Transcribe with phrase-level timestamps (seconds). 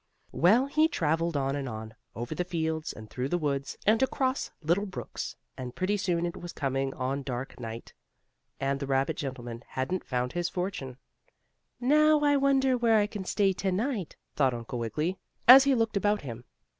[0.31, 4.49] Well, he traveled on and on, over the fields and through the woods, and across
[4.63, 7.93] little brooks, and pretty soon it was coming on dark night,
[8.59, 10.97] and the rabbit gentleman hadn't found his fortune.
[11.79, 15.95] "Now I wonder where I can stay to night?" thought Uncle Wiggily, as he looked
[15.97, 16.45] about him.